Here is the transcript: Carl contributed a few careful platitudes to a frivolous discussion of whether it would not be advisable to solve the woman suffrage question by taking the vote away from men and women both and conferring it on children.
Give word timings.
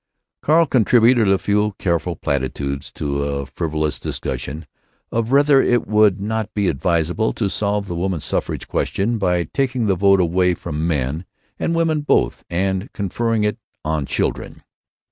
Carl 0.41 0.65
contributed 0.65 1.27
a 1.29 1.37
few 1.37 1.75
careful 1.77 2.15
platitudes 2.15 2.91
to 2.91 3.21
a 3.21 3.45
frivolous 3.45 3.99
discussion 3.99 4.65
of 5.11 5.29
whether 5.29 5.61
it 5.61 5.85
would 5.85 6.19
not 6.19 6.51
be 6.55 6.67
advisable 6.67 7.31
to 7.33 7.47
solve 7.51 7.85
the 7.85 7.93
woman 7.93 8.19
suffrage 8.19 8.67
question 8.67 9.19
by 9.19 9.43
taking 9.43 9.85
the 9.85 9.93
vote 9.93 10.19
away 10.19 10.55
from 10.55 10.87
men 10.87 11.23
and 11.59 11.75
women 11.75 12.01
both 12.01 12.43
and 12.49 12.91
conferring 12.93 13.43
it 13.43 13.59
on 13.85 14.07
children. 14.07 14.63